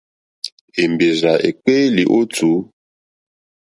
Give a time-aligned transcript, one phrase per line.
[0.83, 2.53] Èmbèrzà èkpéélì ó tùú.